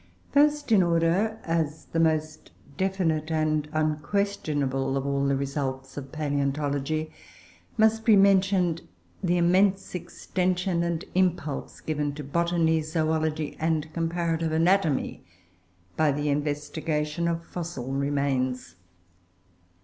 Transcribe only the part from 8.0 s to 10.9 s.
be mentioned the immense extension